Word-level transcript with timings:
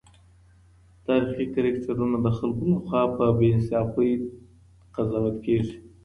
تاریخي 1.05 1.45
کرکټرونه 1.53 2.17
د 2.21 2.27
خلګو 2.37 2.65
له 2.73 2.79
خوا 2.85 3.03
په 3.15 3.23
بې 3.37 3.47
انصافۍ 3.55 4.11
قضاوت 4.95 5.35
کيږي. 5.45 5.75